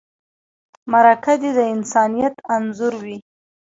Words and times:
مرکه 0.91 1.33
دې 1.41 1.51
د 1.57 1.59
انسانیت 1.75 2.35
انځور 2.55 2.93
وي. 3.03 3.17